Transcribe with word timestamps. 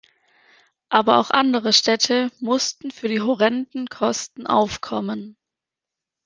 Aber 0.89 1.19
auch 1.19 1.29
andere 1.29 1.73
Städte 1.73 2.31
mussten 2.39 2.89
für 2.89 3.07
die 3.07 3.21
horrenden 3.21 3.85
Kosten 3.85 4.47
aufkommen. 4.47 5.37